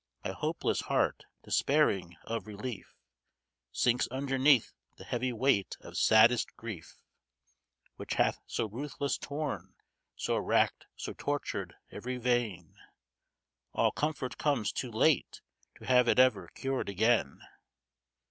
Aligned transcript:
My 0.25 0.31
hopeless 0.31 0.81
heart, 0.81 1.25
despairing 1.43 2.17
of 2.23 2.47
relief, 2.47 2.95
Sinks 3.71 4.07
underneath 4.07 4.73
the 4.97 5.03
heavy 5.03 5.31
weight 5.31 5.77
of 5.79 5.95
saddest 5.95 6.55
grief; 6.57 6.95
Which 7.97 8.15
hath 8.15 8.39
so 8.47 8.65
ruthless 8.67 9.19
torn, 9.19 9.75
so 10.15 10.39
racked, 10.39 10.87
so 10.95 11.13
tortured 11.13 11.75
every 11.91 12.17
vein, 12.17 12.77
All 13.73 13.91
comfort 13.91 14.39
comes 14.39 14.71
too 14.71 14.89
late 14.89 15.41
to 15.75 15.85
have 15.85 16.07
it 16.07 16.17
ever 16.17 16.47
cured 16.55 16.89
again. 16.89 17.43